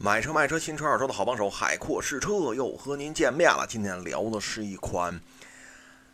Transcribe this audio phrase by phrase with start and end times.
[0.00, 3.66] 买车卖车，新车二手的好帮手，海阔试车又和您见面了。
[3.68, 5.20] 今天聊的是一款，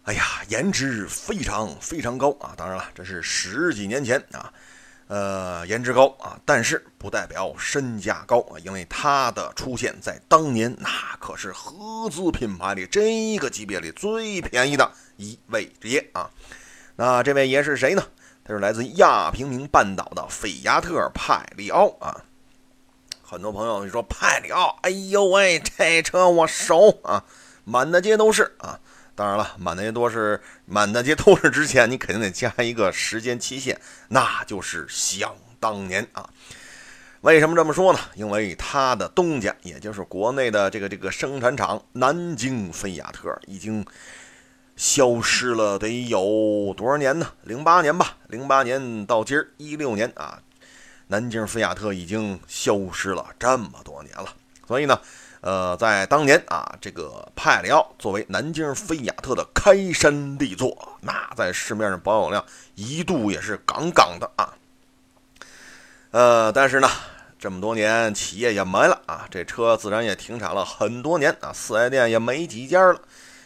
[0.05, 2.55] 哎呀，颜值非常非常高啊！
[2.57, 4.51] 当然了，这是十几年前啊，
[5.09, 10.89] 呃，颜值高啊，但是不代表身价高啊，因为它的出现在当年，那
[11.21, 16.31] 可是合资品牌里这个级别里最便宜的一位爷啊。
[16.97, 18.03] 那这位爷是谁呢？
[18.47, 22.25] 他是来自亚平宁半岛的菲亚特派里奥啊。
[23.27, 27.25] 很多朋友你说派里奥，哎呦喂，这车我熟啊，
[27.65, 28.79] 满大街都是啊。
[29.15, 36.29] 当然了，满大街都是满大街都是之前，你肯定得加一个时间期限，那就是想当年啊。
[37.23, 37.99] 为什么这么说呢？
[38.15, 43.87] 因为它的东家，也就是国内的这个这个生产厂南京菲亚特，已经
[44.77, 47.29] 消失了得有多少年呢？
[47.43, 50.43] 零八年吧，零八年到今儿一六年啊。
[51.09, 54.27] 南京菲亚特已经消失了这么多年了，
[54.67, 54.99] 所以呢，
[55.43, 62.43] 呃，在当年啊，这个派里奥作为南京菲亚特的开山力作，那在市面上保有量
[62.75, 64.55] 一度也是杠杠的啊。
[66.11, 66.89] 呃，但是呢，
[67.39, 72.99] 这么多年企业也没了啊，这车自然也停产了很多年啊，四 S 店也没几家了，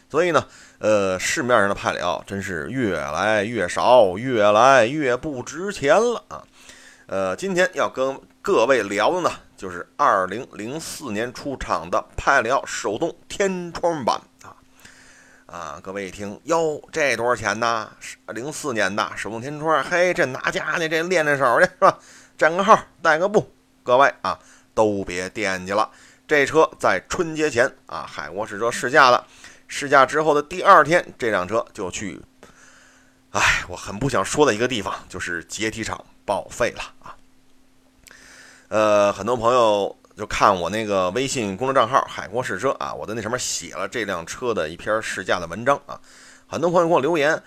[0.09, 0.47] 所以呢，
[0.79, 6.45] 呃，市面上的派里奥真是越来越少，越来越不值钱了啊。
[7.09, 14.53] 呃，今天要跟各位聊的呢，就是二零零四年出厂的派里奥手动天窗版啊
[15.47, 15.81] 啊！
[15.83, 17.91] 各位一听哟，这多少钱呢？
[18.27, 20.86] 零四年的手动天窗，嘿，这拿家呢？
[20.86, 21.98] 这练练手去是吧？
[22.36, 23.51] 占个号，带个步。
[23.83, 24.39] 各位啊，
[24.75, 25.91] 都别惦记了，
[26.27, 29.27] 这车在春节前啊，海沃试车试驾了，
[29.67, 32.20] 试驾之后的第二天，这辆车就去，
[33.31, 36.05] 哎，我很不想说的一个地方，就是解体厂。
[36.29, 37.17] 报废了啊！
[38.69, 45.98] 呃，很多朋友就看我那个微信公众账号“海阔试车”啊，我在那上面写了这辆车的一篇试驾的文章啊。
[46.47, 47.43] 很多朋友给我留言，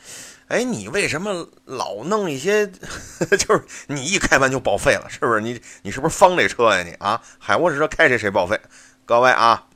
[0.48, 5.42] 哎，你为什么老弄一些，就是你一开完就报废了，是不是？
[5.42, 6.82] 你你是不是方这车呀？
[6.82, 8.60] 你啊，海阔试车开谁谁报废？
[9.06, 9.68] 各位啊，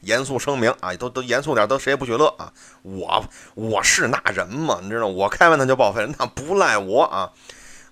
[0.00, 2.52] 严肃声明啊，都都严肃点，都谁也不许乐啊！
[2.82, 3.24] 我
[3.54, 4.78] 我是那人吗？
[4.82, 7.30] 你知道，我开完它就报废，那不赖我啊。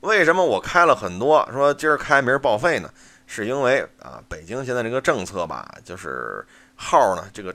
[0.01, 2.91] 为什么我开了很多，说今儿开明儿报废呢？
[3.27, 7.55] 是因为啊，北京现在这个政策吧，就是号呢，这个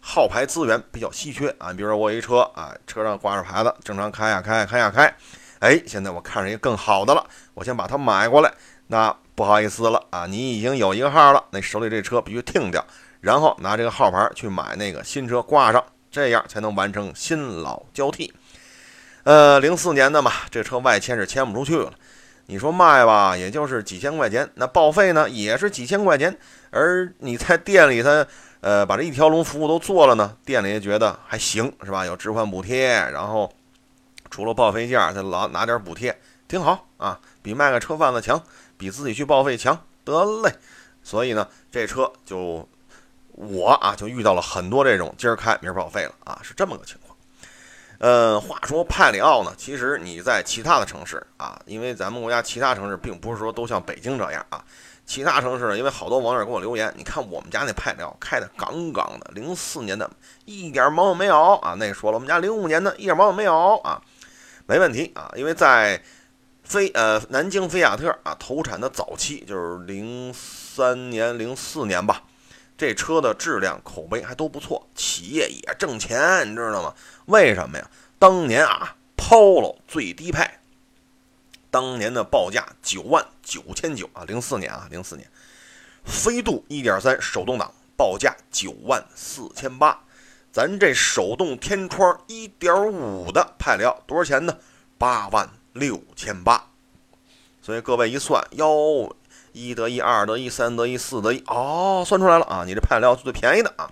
[0.00, 1.72] 号牌资源比较稀缺啊。
[1.72, 5.16] 比如说我一车啊，车上挂着牌子，正常开呀开呀开呀开，
[5.60, 8.52] 哎，现在我看上一个更好的了，我先把它买过来。
[8.88, 12.84] 那不好意思了啊，你已经有一个号了，那手里这车必须停掉，
[13.26, 18.32] 然后拿这个号牌去买那个新车挂上，这样才能完成新老交替。
[19.24, 21.92] 呃，零四年的嘛，这车外迁是迁不出去了。
[22.46, 26.38] 你说卖吧，也就是几千块钱；那报废呢，也是几千块钱。
[26.70, 28.24] 而你在店里，他
[28.60, 32.06] 呃把这一条龙服务都做了呢，店里也觉得还行，是吧？
[32.06, 33.52] 有置换补贴，然后
[34.30, 36.16] 除了报废价，他老拿点补贴，
[36.46, 38.40] 挺好啊，比卖个车贩子强，
[38.78, 39.76] 比自己去报废强。
[40.04, 40.52] 得嘞，
[41.02, 42.68] 所以呢，这车就
[43.36, 47.16] 我啊，就遇到了很多这种今儿开明儿报废了啊，是这么个情况。
[47.98, 54.62] 呃，话说派里奥呢，其实你在其他的城市啊，因为咱们国家其他城市并不是说都像北京这样啊，
[55.06, 60.10] 其他城市呢，因为好多网友给我留言，你看我们家那派里奥开的杠杠的，零四年的，
[60.44, 61.74] 一点毛病没有啊。
[61.78, 64.00] 那说了，我们家零五年的，一点毛病没有啊，
[64.66, 66.02] 没问题啊，因为在
[66.64, 72.22] 飞呃南京菲亚特啊投产的早期，就是零三年、零四年吧。
[72.78, 76.94] 这车的质量口碑还都不错，企业也挣钱，你知道吗？
[77.26, 77.90] 为什么呀？
[78.18, 80.46] 当年啊，Polo 最低配，
[81.70, 85.30] 当年的报价九万九千九啊，零四年啊，零四年，
[86.04, 89.98] 飞度一点三手动挡报价九万四千八，
[90.52, 94.58] 咱这手动天窗一点五的派里奥多少钱呢？
[94.98, 96.70] 八万六千八，
[97.62, 99.16] 所以各位一算，哟。
[99.56, 102.62] 一得一，二得一，三得一，四得一，哦，算出来了啊！
[102.66, 103.90] 你这派料是最便宜的啊，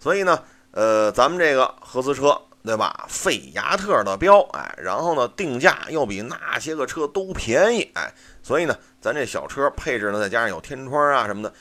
[0.00, 3.04] 所以呢，呃，咱们这个合资车，对吧？
[3.06, 8.10] 费亚特的标，哎，然后呢，定价又比那些个车都便宜，哎，
[8.42, 11.52] 所以呢，咱这小车配置呢，再加上有天窗啊什么的，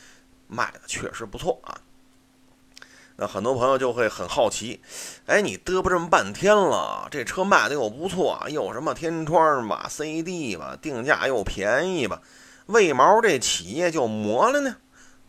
[0.48, 1.76] 卖的确实不错啊。
[3.18, 4.82] 那很多朋友就会很好奇，
[5.26, 12.22] 哎，你嘚啵这么半天了，这车卖的又不错，又什么天窗吧、CD 吧，定价又便宜吧？
[12.68, 14.76] 为毛这企业就磨了呢？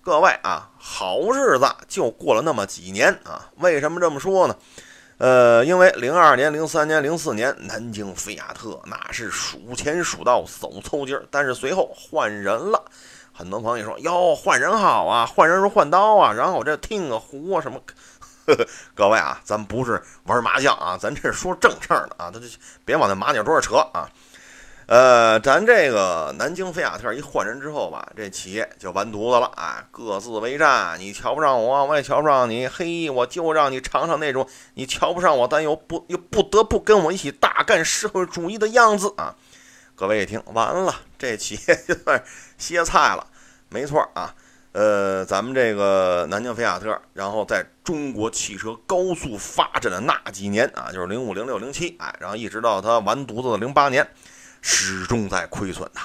[0.03, 3.50] 各位啊，好日子就过了那么几年啊！
[3.56, 4.56] 为什么这么说呢？
[5.19, 12.85] 呃，因为零二年、零三年、零四年，南京菲亚特那是数钱数到手抽筋儿，但是随后换人了，
[13.33, 17.81] 很多朋友说哟，换人好啊，换人如换刀啊，然后我这听个胡啊什么？
[18.94, 22.47] 各位啊，咱不是玩麻将啊，咱这是说正事儿的啊，他就
[22.85, 24.09] 别往那麻将桌上扯啊。
[24.87, 29.85] 呃，咱这个南京菲亚特一换人之后吧，这企业就完犊子了啊！
[29.91, 32.69] 各自为战，你瞧不上我，我也瞧不上你。
[32.69, 39.35] 嘿，我就让你尝尝那种你瞧不上我，但又不又不得不跟我一起大干社会主义的样子啊！
[39.97, 42.23] 各位一听，完了，这企业就算
[42.56, 43.27] 歇菜了。
[43.69, 44.33] 没错啊，
[44.71, 54.06] 呃，咱们这个南京菲亚特，然后在中国汽车高速发展的那几年啊，就是零五、零六、零七，哎，然后一直到它完犊子的零八年。
[54.69, 56.01] 始终在亏损呐，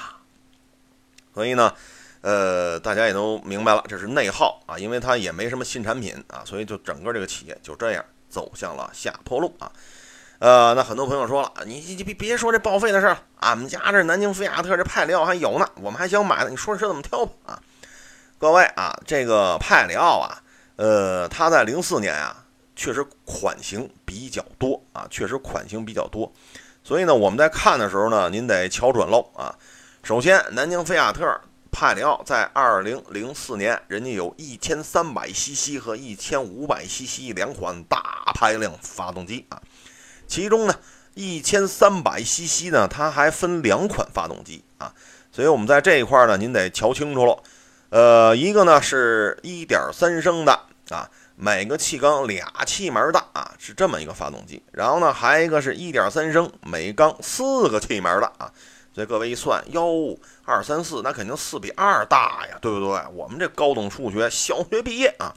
[1.34, 1.74] 所以呢，
[2.20, 9.72] 呃，大家也都明白了，这是内耗啊，因为它也没什么新产品啊，所以就整个这个企业就这样走向了下坡路啊。
[10.38, 17.62] 呃，那很多朋友说了，你你别别说这报废的事儿了，俺们家这南京菲亚特这派里奥还有呢，我们还想买呢，你说这车怎么挑吧啊？
[18.38, 20.40] 各位啊，这个派里奥啊，
[20.76, 22.44] 呃，它在零四年啊，
[22.76, 26.32] 确实款型比较多啊，确实款型比较多。
[26.84, 29.54] 所以呢，我们在看的时候呢，您得瞧准喽啊！
[30.02, 31.40] 首先，南京菲亚特
[31.70, 39.62] 派里奥在二零零四年，人家有一千三百 CC 和一千五百 CC 两款大排量发动机啊。
[40.26, 40.74] 其中呢，
[41.14, 44.92] 一千三百 CC 呢，它还分两款发动机啊。
[45.30, 47.42] 所以我们在这一块呢，您得瞧清楚喽。
[47.90, 50.52] 呃，一个呢是一点三升的
[50.90, 51.08] 啊。
[51.44, 54.62] 每个气缸俩气门大啊，是这么一个发动机。
[54.70, 58.52] 然后呢，还一个是一点三升，每缸四个气门的啊。
[58.94, 63.02] 所以各位一算，哟，二三四，那肯定四比二大呀，对不对？
[63.12, 65.34] 我们这高等数学，小学毕业啊，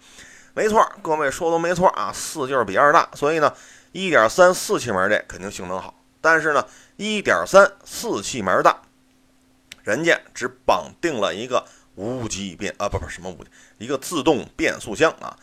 [0.53, 3.09] 没错，各位说的没错啊，四就是比二大。
[3.15, 3.51] 所以呢，
[3.91, 6.63] 一点三四气门这肯定性能好，但是呢，
[6.97, 8.79] 一点三四气门大，
[9.81, 11.65] 人家只绑定了一个
[11.95, 13.49] 无级变啊，不不什么无级，
[13.79, 15.35] 一个自动变速箱啊。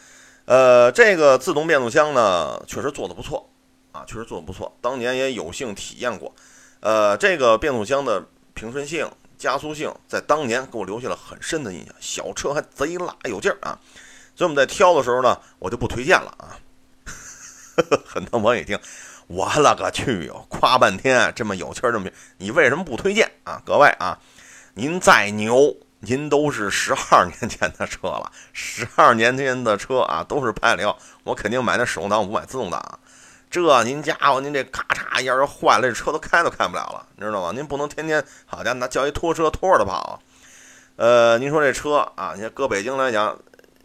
[0.44, 3.48] 呃，这个自动变速箱呢，确实做的不错
[3.92, 4.76] 啊，确实做的不错。
[4.80, 6.34] 当年也有幸体验过。
[6.80, 8.24] 呃，这个变速箱的
[8.54, 9.08] 平顺性、
[9.38, 11.94] 加速性，在当年给我留下了很深的印象。
[12.00, 13.78] 小车还贼拉有劲儿啊！
[14.34, 16.58] 所以我们在挑的时候呢，我就不推荐了啊。
[18.04, 18.76] 很多朋友一听，
[19.28, 23.62] 我勒个去哟，夸半天这么有气儿，这么你为什么不推荐啊？
[23.64, 24.18] 各位啊，
[24.74, 25.76] 您再牛。
[26.04, 32.99] 您都是十二年前的车了，十二年前的车啊，都是派里奥，我肯定买那手动挡，我不买自动挡。
[33.49, 37.52] 这您家伙，您这咔嚓一下就坏了，这车都开都开不了了，你知道吗？
[37.54, 40.20] 您不能天天好家伙拿叫一拖车拖着跑。
[40.96, 43.38] 呃，您说这车啊，你搁北京来讲，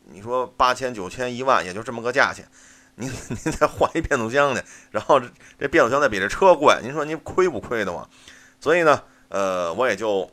[0.05, 2.49] 你说八千九千一万，也就这么个价钱，
[2.95, 5.27] 您 您再换一变速箱去，然后这
[5.59, 8.07] 这变速箱再比这车贵，您说您亏不亏的嘛？
[8.59, 10.27] 所以呢，呃，我也就。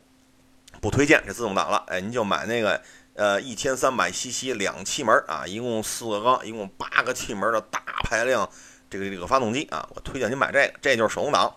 [0.81, 2.81] 不推荐这自动挡了，哎，您就买那个，
[3.13, 8.49] 呃，一千三百 CC 两气门啊，一共四个缸，一共八个气门的大排量
[8.89, 11.53] 这个这个发动机啊，我推荐您买这个，这就是手动挡。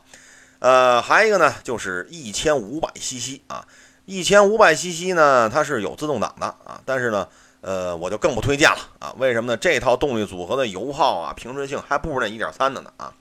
[0.61, 3.65] 呃，还有一个呢，就是一千五百 CC 啊，
[4.07, 7.29] 一千五百 CC 呢，它是有自动挡的啊，但是呢，
[7.61, 9.57] 呃，我就更不推荐了啊，为什么呢？
[9.57, 13.15] 这套动力组合的油耗啊，平顺性还不如那一点三的呢啊。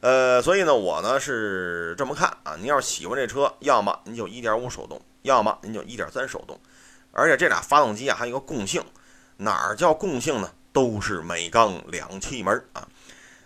[0.00, 5.00] 呃，所以呢，我呢是这么看啊，您要是喜欢这车，要么您就一点五手动。
[5.22, 6.60] 要么您就一点三手动，
[7.10, 8.84] 而且这俩发动机啊还有一个共性，
[9.38, 10.50] 哪儿叫共性呢？
[10.74, 12.88] 都是每缸两气门啊，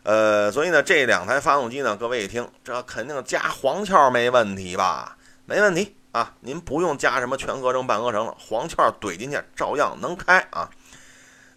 [0.04, 5.18] 呃，所以呢这两台发动机呢，各位一听，这肯定加黄壳没问题吧？
[5.44, 10.70] 没问题啊，您不用加什么全合成半合成了，黄壳怼进去照样能开啊。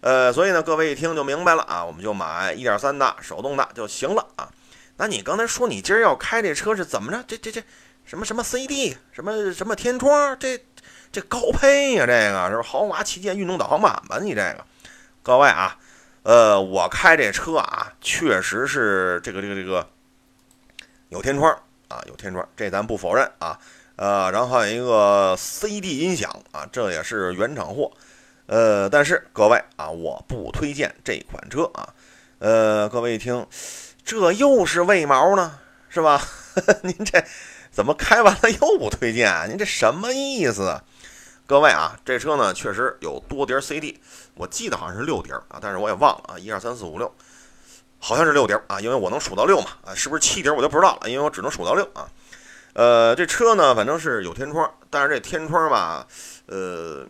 [0.00, 4.50] 呃，所以呢各位一听就明白了啊，我们就买一点三的手动的就行了啊。
[4.96, 7.22] 那你刚才说你今儿要开这车是怎么着？
[7.28, 7.62] 这这这。
[8.10, 10.60] 什么什么 CD，什么什么天窗，这
[11.12, 14.18] 这高配呀，这个是豪华旗舰运动导航版吧？
[14.20, 14.64] 你这个，
[15.22, 15.78] 各位啊，
[16.24, 19.88] 呃，我开这车啊，确实是这个这个这个
[21.10, 23.56] 有天窗啊，有天窗，这咱不否认啊。
[23.94, 27.92] 呃，然后还有一个 CD 音响啊，这也是原厂货。
[28.46, 31.94] 呃，但是各位啊，我不推荐这款车啊。
[32.40, 33.46] 呃，各位一听，
[34.04, 35.60] 这又是为毛呢？
[35.88, 36.20] 是吧？
[36.82, 37.24] 您这。
[37.70, 39.48] 怎么开完了又不推荐？
[39.48, 40.80] 您这什么意思？
[41.46, 44.00] 各位啊，这车呢确实有多碟 CD，
[44.34, 47.12] 我记得好像是六碟啊，但是我也忘了啊，一二三四五六，
[47.98, 52.08] 好像是六碟啊，因为我能数到六嘛啊，是不是七碟我就不知道了，因为我只能数到六啊。
[52.74, 56.06] 呃，这车呢反正是有天窗，但是这天窗吧，
[56.46, 57.04] 呃，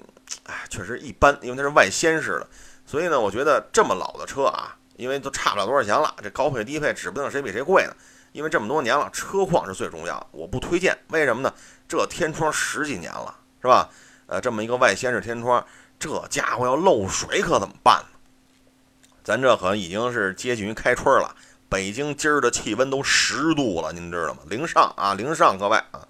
[0.45, 2.47] 哎，确实一般，因为它是外掀式的，
[2.87, 7.95] 所以呢，我觉得这么老的车啊，因为都差不了多少钱了，这高配低配指不定谁比谁贵呢。
[8.33, 10.97] 因为这么多年了，车况是最重要，我不推荐。
[11.09, 11.53] 为什么呢？
[11.89, 13.89] 这天窗十几年了，是吧？
[14.27, 15.65] 呃，这么一个外掀式天窗，
[15.99, 18.19] 这家伙要漏水可怎么办呢？
[19.25, 21.35] 咱这可已经是接近于开春了，
[21.69, 24.41] 北京今儿的气温都十度了，您知道吗？
[24.47, 26.07] 零上啊，零上，各位啊！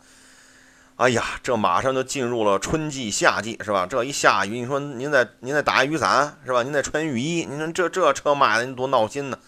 [0.97, 3.87] 哎呀，这马上就进入了春季、夏季，是吧？
[3.87, 6.63] 这一下雨，你说您再您再打雨伞，是吧？
[6.63, 9.39] 您再穿雨衣，您说这这车卖的您多闹心呢？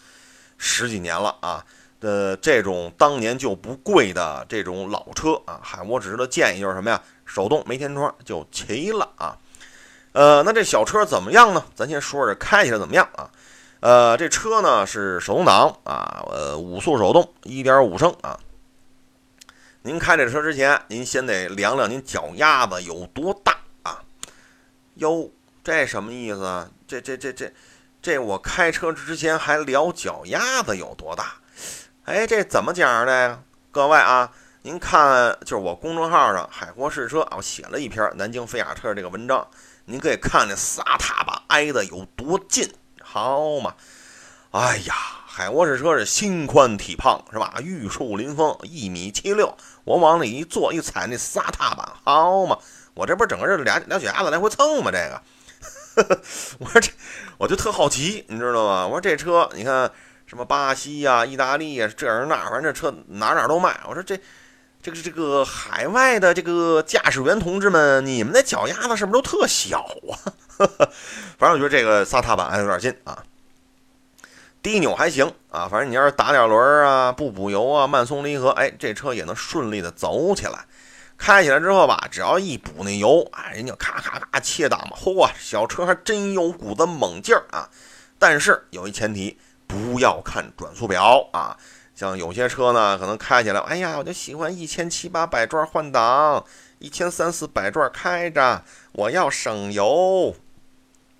[0.56, 1.64] 十几年了啊，
[2.02, 7.00] 的这种当年就不贵的这种老车啊，嗨，我只知道建议就是什么呀？
[7.24, 9.38] 手动没天窗就齐了啊。
[10.12, 11.64] 呃，那这小车怎么样呢？
[11.74, 13.30] 咱先说说开起来怎么样啊？
[13.80, 18.38] 呃，这车呢是手动挡啊，呃，五速手动，一点五升啊。
[19.82, 24.02] 您开这车之前，您先得量量您脚丫子有多大啊？
[24.96, 25.30] 哟，
[25.64, 26.68] 这什么意思啊？
[26.86, 27.52] 这这这这
[28.02, 31.36] 这，我开车之前还量脚丫子有多大？
[32.04, 33.40] 哎，这怎么讲的？
[33.70, 34.28] 各位啊，
[34.62, 39.46] 您看，就是我公众号上海阔试车啊，我写了一篇南京菲亚特这个文章，
[39.84, 42.68] 您可以看那仨踏板挨得有多近，
[43.00, 43.76] 好嘛？
[44.50, 44.94] 哎呀，
[45.26, 47.54] 海沃试车是心宽体胖是吧？
[47.62, 49.56] 玉树临风，一米七六。
[49.84, 52.58] 我往里一坐，一踩那仨踏板，好嘛！
[52.94, 54.90] 我这不是整个这俩俩脚丫子来回蹭吗？
[54.90, 55.22] 这个，
[56.58, 56.90] 我说这
[57.38, 58.86] 我就特好奇，你知道吗？
[58.86, 59.88] 我说这车，你看
[60.32, 63.78] 什么巴西呀、意大利呀，这样那，反正这车哪哪都卖。
[63.86, 64.18] 我说这
[64.80, 70.32] 这个这个海外的这个驾驶员同志们，你们的脚丫子是不是都特小啊？
[71.36, 73.22] 反正我觉得这个仨踏板还有点劲啊。
[74.62, 80.64] 低扭还行啊，反正你要是打点轮啊，不补油啊，慢松离合，哎，这车也能顺利的走起来。
[81.18, 87.68] 开起来之后吧，只要一补那油，哎，人家咔咔咔切档嘛，嚯，小车还真有股子猛劲儿啊。
[88.18, 89.36] 但是有一前提，
[89.72, 91.56] 不要看转速表啊。
[91.94, 96.44] 像有些车呢，可能开起来，哎呀，我就喜欢一千七八百转换挡，
[96.78, 98.62] 一千三四百转开着，
[98.92, 100.34] 我要省油。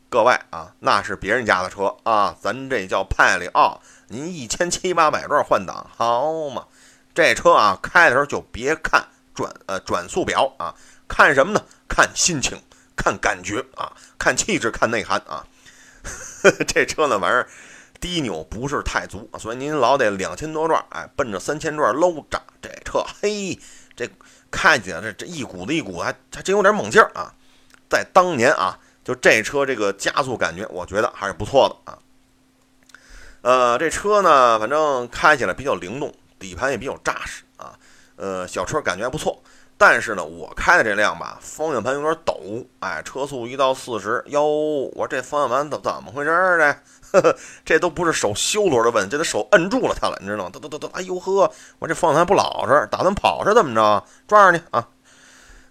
[0.09, 3.81] 各位啊，那是别人家的车啊，咱这叫派里奥。
[4.09, 6.67] 您一千七八百转换挡，好嘛？
[7.15, 10.75] 这车啊，开的时候就别看转呃转速表啊，
[11.09, 11.63] 看什么呢？
[11.89, 12.61] 看心情，
[12.97, 15.47] 看感觉啊，看气质，看内涵啊。
[16.67, 17.47] 这车呢，玩意儿
[18.03, 22.43] 低扭不是太足，所以您老得两千多转，哎，奔着三千转搂着。
[22.61, 23.59] 这车，嘿，
[23.97, 24.07] 这
[24.51, 27.33] 开起来这这一股子一股子，还还真有点猛劲儿啊。
[27.89, 28.79] 在当年啊。
[29.05, 31.99] 就这车这个加速感觉，我觉得还是不错的啊。
[33.41, 37.77] 呃，这车呢，反正开起来比较灵动，底盘也比较扎实啊。
[38.15, 39.43] 呃，小车感觉还不错。
[39.83, 44.47] 但是呢，我开的这辆吧，方向盘有点抖，哎，车速一到四十，哟，
[44.95, 46.77] 我这方向盘怎怎么回事儿呢？
[47.67, 50.51] 这都不是手修轮的问，这得手摁住了它了，你知道吗？
[50.55, 54.05] 噔噔噔噔，哎呦呵，我这方向盘不老实，打算跑是怎么着？
[54.29, 54.87] 抓着你啊！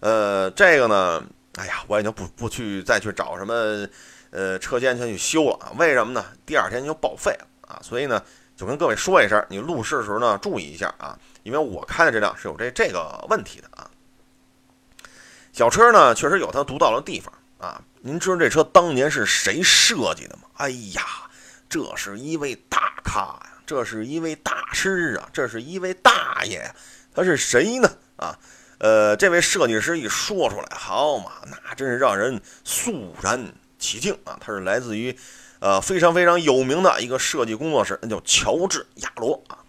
[0.01, 1.23] 呃，这个呢。
[1.55, 3.87] 哎呀，我已经不不去再去找什么，
[4.31, 5.71] 呃，车间去修了？
[5.77, 6.25] 为什么呢？
[6.45, 7.79] 第二天就报废了啊！
[7.81, 8.21] 所以呢，
[8.57, 13.87] 就跟各位说一声，你路试的时候呢，注意一下啊，因为我开的这辆是有这这个问题的啊。
[15.51, 17.81] 小车呢，确实有它独到的地方啊。
[18.01, 20.43] 您知道这车当年是谁设计的吗？
[20.55, 21.03] 哎呀，
[21.69, 26.75] 这是一位大咖呀，这是一位大师啊，这是一位大爷呀，
[27.13, 27.91] 他是谁呢？
[28.15, 28.37] 啊？
[28.79, 34.35] 呃，这位设计师一说出来，好嘛，那真是让人肃然起敬啊！
[34.41, 35.15] 他是来自于，
[35.59, 39.60] 呃，非常非常有名的一个设计工作室，那叫乔治亚罗啊。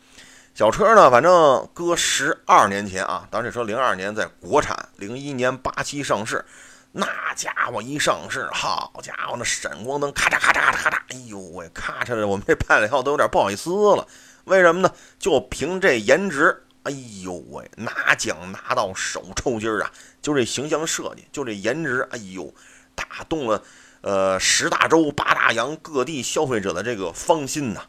[0.55, 6.45] 小车呢，反正搁十二年前啊，当时这车零二年在国产，零一年八七上市，
[6.93, 14.07] 那家伙一上市，好家伙，那闪光灯咔嚓咔嚓咔嚓，哎呦喂，咔嚓的，我们这派里号都有点不好意思了。
[14.45, 14.93] 为什么呢？
[15.19, 16.65] 就凭这颜值。
[16.83, 16.93] 哎
[17.23, 19.91] 呦喂，拿奖拿到手抽筋儿啊！
[20.21, 22.53] 就这形象设计，就这颜值，哎呦，
[22.95, 23.63] 打动了
[24.03, 27.83] 呃十大洲八大洋各地消费者的这个芳心呐。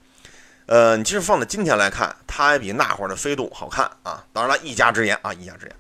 [0.66, 4.24] 呃，你其实放在今天来看，它还比那会儿的飞度好看啊。
[4.32, 5.76] 当然了，一家之言啊，一家之言。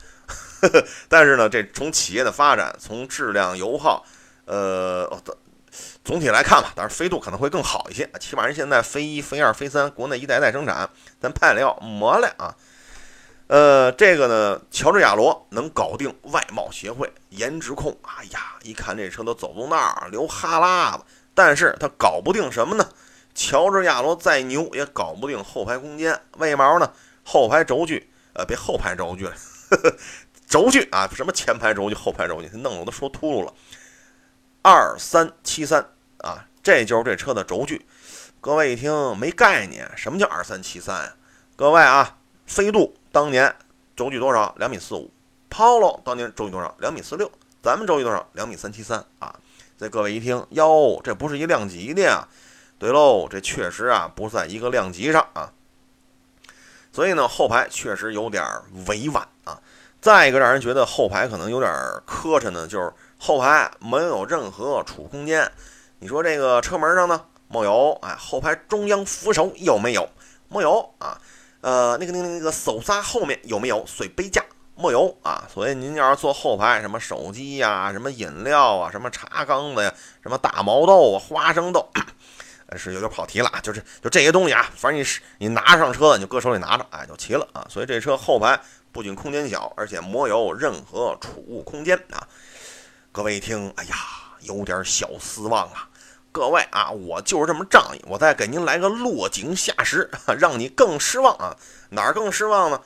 [1.07, 4.05] 但是呢，这从企业的发展，从质量油耗，
[4.45, 5.09] 呃，
[6.03, 8.09] 总体来看吧，当然飞度可能会更好一些。
[8.19, 12.55] 起码人现在飞一、飞二、飞三，国内一代代生产，咱派料磨了啊。
[13.47, 17.97] 呃，这个呢，乔治亚罗能搞定外貌协会、颜值控。
[18.03, 21.03] 哎呀，一看这车都走到那儿流哈喇子。
[21.33, 22.87] 但是他搞不定什么呢？
[23.35, 26.21] 乔治亚罗再牛也搞不定后排空间。
[26.37, 26.91] 为毛呢？
[27.23, 29.35] 后排轴距，呃，别后排轴距了，
[30.45, 33.53] 轴距啊，什么前排轴距、后排轴距，弄得我都说秃噜了。
[34.61, 35.85] 二三七三
[36.17, 37.85] 啊，这就是这车的轴距。
[38.41, 41.15] 各位一听没概念，什么叫二三七三呀？
[41.55, 42.93] 各位啊，飞度。
[43.11, 43.55] 当年
[43.95, 44.53] 轴距多少？
[44.57, 45.11] 两米四五。
[45.49, 46.75] Polo 当年轴距多少？
[46.79, 47.31] 两米四六。
[47.61, 48.27] 咱们轴距多少？
[48.33, 49.33] 两米三七三啊！
[49.77, 52.27] 这各位一听，哟，这不是一量级的呀？
[52.83, 55.53] 对喽，这确实啊，不在一个量级上啊。
[56.91, 58.43] 所以呢，后排确实有点
[58.87, 59.57] 委婉啊。
[60.01, 61.71] 再一个让人觉得后排可能有点
[62.05, 65.49] 磕碜呢，就是后排没有任何储物空间。
[65.99, 67.97] 你说这个车门上呢，没有？
[68.01, 70.09] 哎，后排中央扶手有没有？
[70.49, 71.17] 没有啊。
[71.61, 74.43] 呃，那个那个那个手刹后面有没有水杯架？
[74.75, 75.47] 没有啊。
[75.47, 81.87] 所以您要是坐后排，什么手机呀，什么饮料啊，什么茶缸子呀，什么大毛豆啊，花生豆。
[82.77, 87.65] 是有点跑题了啊，就是就这些东西啊，反正你是你拿上车，你就搁手里拿着，哎，就齐了啊。
[87.69, 88.59] 所以这车后排
[88.91, 92.27] 不仅空间小，而且没有任何储物空间啊。
[93.11, 93.95] 各位一听，哎呀，
[94.41, 95.89] 有点小失望啊。
[96.31, 101.55] 各位啊，我就是这么仗义，我再给您来个落井下石， 让你更失望啊。
[101.89, 102.81] 哪儿更失望呢？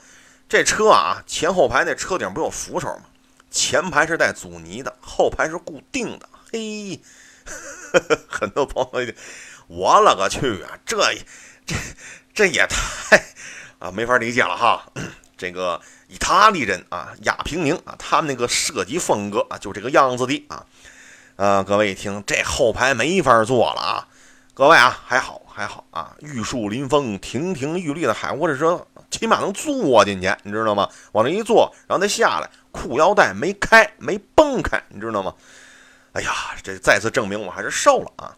[0.48, 3.04] 这车啊，前后排那车顶不有扶手吗？
[3.50, 6.28] 前排是带阻尼的，后排是固定的。
[6.52, 7.00] 嘿，
[8.28, 9.12] 很多朋友。
[9.68, 10.78] 我勒个去啊！
[10.84, 10.96] 这
[11.66, 11.76] 这
[12.34, 13.22] 这也太
[13.78, 14.90] 啊没法理解了哈！
[15.36, 20.64] 这个意大利人啊，亚平宁啊，他们那个设计风格啊，就这个样子的啊。
[21.36, 24.08] 呃，各位一听，这后排没法坐了啊！
[24.54, 30.88] 各位啊，还好还好啊，玉树临风、亭亭玉立的海沃士车，起码能坐进去，你知道吗？
[31.12, 35.34] 往那一坐，然后再下来，裤腰带没开，没崩开，你知道吗？
[36.14, 36.32] 哎呀，
[36.62, 38.34] 这再次证明我还是瘦了啊！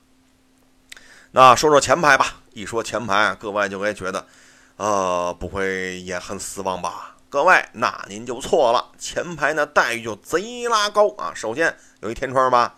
[1.32, 4.26] 那说说前排吧，一说前排，各位就该觉得，
[4.76, 7.14] 呃，不会也很失望吧？
[7.28, 11.30] 各位，那您就错了，前排那待遇就贼拉高啊！
[11.32, 12.74] 首先有一天窗吧，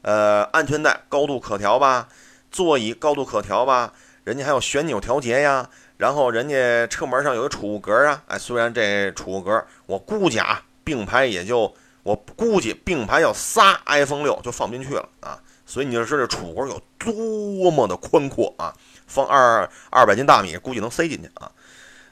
[0.00, 2.08] 呃，安全带高度可调吧，
[2.50, 3.92] 座椅高度可调吧，
[4.24, 15.38] 人家还有旋钮调节呀，然后人家车门上有一储物格啊，哎，虽然这储物格我估计啊，并排也就我估计并排要仨 iPhone 六就放不进去了啊。
[15.72, 18.74] 所以你就说这储物格有多么的宽阔啊，
[19.06, 21.50] 放二二百斤大米估计能塞进去啊。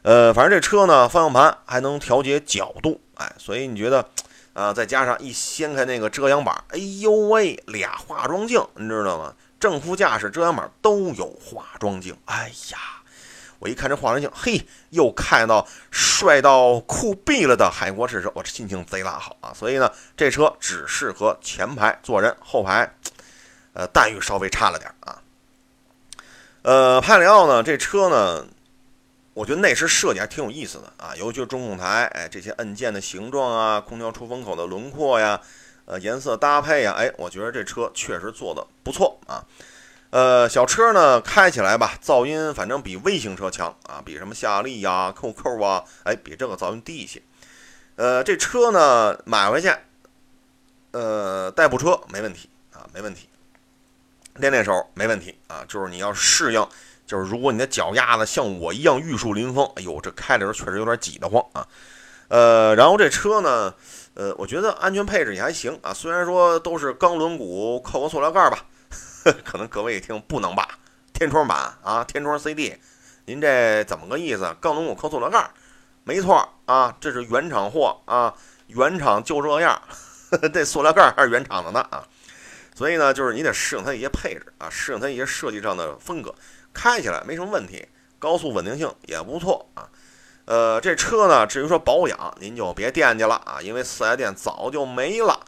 [0.00, 4.08] 呃，反正这车呢，方向盘还能调节角度，哎，所以你觉得，
[4.54, 9.34] 啊，再加上一掀开那个遮阳板，哎呦喂，俩化妆镜，你知道吗？
[9.60, 12.78] 正副驾驶遮阳板都有化妆镜，哎呀，
[13.58, 19.52] 我一看这化妆镜，嘿，又看到帅到酷毙了的海国试车，我这心情贼拉好啊。
[19.52, 22.90] 所以呢，这车只适合前排坐人，后排。
[23.72, 25.22] 呃，待遇稍微差了点啊。
[26.62, 28.46] 呃，帕里奥呢，这车呢，
[29.32, 35.40] 我觉得内饰设计还挺有意思的啊，尤其是中控台，哎，这些按键的形状啊，空调出风口的轮廓呀，
[35.86, 39.44] 呃，颜色搭配呀，哎，我觉得这车确实做的不错啊。
[40.10, 47.22] 呃，小车呢，开起来吧，噪音反正比微型车强啊，比什么夏利呀、QQ 啊，哎，比这个噪音低一些。
[47.94, 49.72] 呃，这车呢，买回去，
[50.90, 53.28] 呃，代步车没问题啊，没问题。
[54.40, 56.66] 练练手没问题啊，就是你要适应，
[57.06, 61.66] 就是如果你的脚丫子像我一样玉树临风，哎呦，这开的时候确实有点挤得慌啊。
[62.28, 63.74] 呃，然后这车呢，
[64.14, 68.64] 呃，我觉得安全配置也还行啊，虽然说都是钢轮毂扣个塑料盖吧，
[69.44, 70.78] 可能各位一听不能吧，
[71.12, 72.76] 天窗板啊，天窗 CD，
[73.26, 74.56] 您这怎么个意思？
[74.60, 75.50] 钢轮毂扣塑料盖？
[76.04, 78.32] 没错啊，这是原厂货啊，
[78.68, 79.82] 原厂就这样，
[80.54, 82.06] 这塑料盖还是原厂的呢啊。
[82.80, 86.34] 所以呢，就是你得适应它一些配置啊，适应它一些设计上的风格，
[86.72, 87.86] 开起来没什么问题，
[88.18, 89.86] 高速稳定性也不错啊。
[90.46, 95.40] 呃，这车呢，至于说保养，您就别惦记了啊，因为四 S 店早就没了。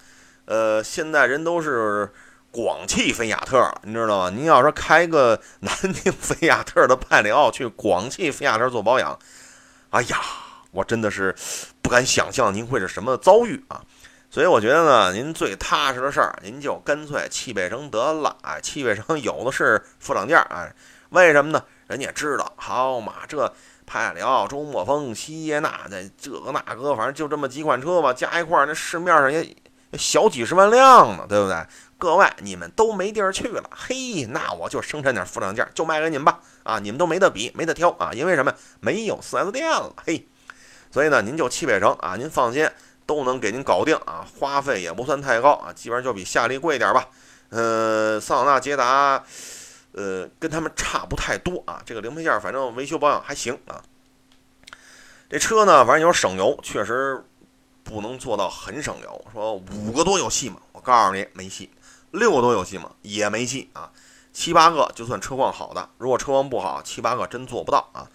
[0.45, 2.13] 呃，现在人都是
[2.51, 4.29] 广汽菲亚特，你知道吗？
[4.29, 9.19] 您要说开个南京菲亚特的派里奥去广汽菲亚特做保养，
[9.89, 10.21] 哎呀，
[10.71, 11.35] 我真的是
[11.81, 13.81] 不敢想象您会是什么遭遇啊。
[14.33, 18.35] 所以我觉得呢，您最踏实的事儿，您就干脆汽配城得了。
[18.41, 20.75] 哎，汽配城有的是副厂件儿，哎，
[21.11, 21.63] 为什么呢？
[21.87, 23.53] 人家知道，好嘛，这
[23.85, 29.55] 派里奥、周末风、西耶纳，那这个那个，反正就这么几款车吧，加一块儿，那市面上也
[29.99, 31.67] 小几十万辆呢，对不对？
[31.99, 36.41] 各位，你们都没地儿去了，嘿，那我就生产点副厂件，就卖给你们吧。
[36.63, 38.55] 啊，你们都没得比，没得挑啊，因为什么？
[38.81, 40.27] 没有 4S 店了，嘿。
[40.91, 42.67] 所以呢，您就汽配城啊，您放心。
[43.07, 47.09] 都能给您搞定啊，花费也不算太高啊，基本上就比夏利贵一点吧。
[47.51, 49.23] 呃，桑塔纳、捷达，
[49.93, 51.83] 呃，跟他们差不太多啊。
[51.85, 53.83] 这个零配件反正维修保养还行啊。
[55.29, 57.23] 这车呢，反正有省油，确实
[57.85, 59.25] 不能做到很省油。
[59.33, 60.57] 说五个多有戏吗？
[60.73, 61.71] 我告诉你没戏。
[62.13, 62.91] 六个多有戏吗？
[63.03, 63.91] 也没戏啊。
[64.33, 68.09] 七八个就算车况好的，如果车况不好，七八个真做不到啊。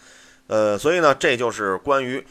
[0.48, 2.26] 呃，所以呢，这就是关于。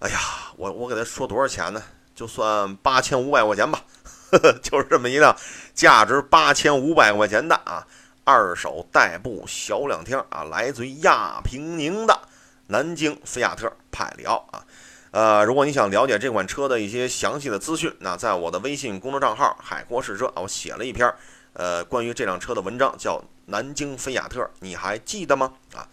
[0.00, 0.18] 哎呀，
[0.56, 1.82] 我我给他说多少钱呢？
[2.14, 3.82] 就算八千五百块钱吧，
[4.62, 5.34] 就是这么一辆
[5.74, 7.86] 价值八千五百块钱的啊
[8.24, 12.18] 二手代步小两天啊，来自于亚平宁的
[12.66, 14.64] 南京菲亚特派里奥啊。
[15.10, 21.12] 呃，如果你想了解这款车的一些详细的资讯，那在我的微信公众账号“海阔试车”啊，我写了一篇
[21.52, 25.54] 呃关于这辆车的文章，叫《南京菲亚特》，你还记得吗？
[25.74, 25.88] 啊，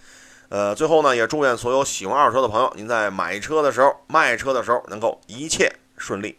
[0.49, 6.37] 呃，最后呢，也祝愿所有喜欢二手车的朋友，您在买车的时候、卖车的时候能够一切顺利。